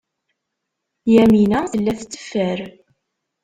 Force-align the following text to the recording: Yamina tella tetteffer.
Yamina 1.13 1.59
tella 1.71 1.93
tetteffer. 1.99 2.59